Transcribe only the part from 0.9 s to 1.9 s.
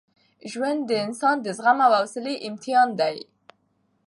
انسان د زغم